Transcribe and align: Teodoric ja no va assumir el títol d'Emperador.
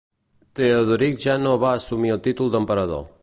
Teodoric 0.59 1.19
ja 1.27 1.37
no 1.43 1.53
va 1.65 1.75
assumir 1.81 2.13
el 2.17 2.25
títol 2.31 2.53
d'Emperador. 2.57 3.07